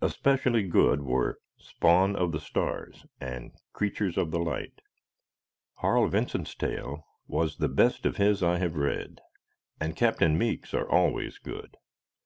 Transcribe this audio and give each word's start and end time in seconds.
Especially 0.00 0.62
good 0.62 1.02
were 1.02 1.40
"Spawn 1.56 2.14
of 2.14 2.30
the 2.30 2.38
Stars," 2.38 3.04
and 3.20 3.50
"Creatures 3.72 4.16
of 4.16 4.30
the 4.30 4.38
Light." 4.38 4.80
Harl 5.80 6.06
Vincent's 6.06 6.54
tale 6.54 7.04
was 7.26 7.56
the 7.56 7.66
best 7.68 8.06
of 8.06 8.16
his 8.16 8.44
I 8.44 8.58
have 8.58 8.76
read; 8.76 9.20
and 9.80 9.96
Captain 9.96 10.38
Meek's 10.38 10.72
are 10.72 10.88
always 10.88 11.38
good. 11.38 11.76